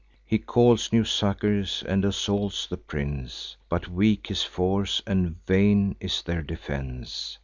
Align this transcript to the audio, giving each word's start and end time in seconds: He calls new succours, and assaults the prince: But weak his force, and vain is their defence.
He 0.25 0.39
calls 0.39 0.91
new 0.91 1.03
succours, 1.03 1.83
and 1.87 2.03
assaults 2.03 2.65
the 2.65 2.77
prince: 2.77 3.55
But 3.69 3.87
weak 3.87 4.25
his 4.29 4.41
force, 4.41 5.03
and 5.05 5.35
vain 5.45 5.95
is 5.99 6.23
their 6.23 6.41
defence. 6.41 7.37